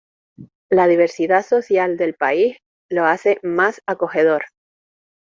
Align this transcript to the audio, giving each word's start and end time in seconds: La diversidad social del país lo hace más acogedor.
La 0.71 0.87
diversidad 0.87 1.45
social 1.45 1.95
del 1.95 2.15
país 2.15 2.57
lo 2.89 3.05
hace 3.05 3.37
más 3.43 3.83
acogedor. 3.85 4.45